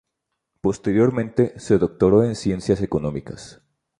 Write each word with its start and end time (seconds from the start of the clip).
Posteriormente, 0.61 1.53
se 1.59 1.77
doctoró 1.77 2.23
en 2.23 2.33
Ciencias 2.35 2.81
Económicas. 2.81 3.61